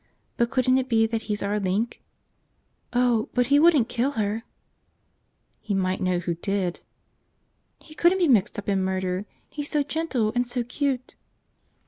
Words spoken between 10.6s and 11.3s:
cute.